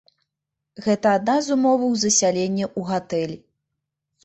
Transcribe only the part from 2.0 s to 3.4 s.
засялення ў гатэль.